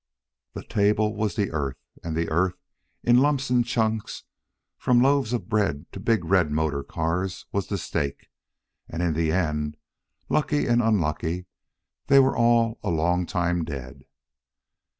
The 0.53 0.63
table 0.63 1.15
was 1.15 1.35
the 1.35 1.51
earth, 1.51 1.77
and 2.03 2.17
the 2.17 2.27
earth, 2.31 2.57
in 3.03 3.19
lumps 3.19 3.51
and 3.51 3.63
chunks, 3.63 4.23
from 4.79 4.99
loaves 4.99 5.31
of 5.31 5.47
bread 5.47 5.85
to 5.91 5.99
big 5.99 6.25
red 6.25 6.49
motor 6.49 6.81
cars, 6.81 7.45
was 7.51 7.67
the 7.67 7.77
stake. 7.77 8.31
And 8.89 9.03
in 9.03 9.13
the 9.13 9.31
end, 9.31 9.77
lucky 10.27 10.65
and 10.65 10.81
unlucky, 10.81 11.45
they 12.07 12.17
were 12.17 12.35
all 12.35 12.79
a 12.81 12.89
long 12.89 13.27
time 13.27 13.63
dead. 13.63 14.05